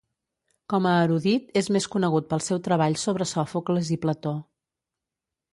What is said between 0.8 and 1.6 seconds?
a erudit